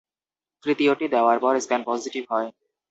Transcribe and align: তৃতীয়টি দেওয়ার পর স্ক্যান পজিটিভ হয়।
তৃতীয়টি 0.63 1.05
দেওয়ার 1.13 1.37
পর 1.39 1.53
স্ক্যান 1.59 1.81
পজিটিভ 1.87 2.23
হয়। 2.31 2.49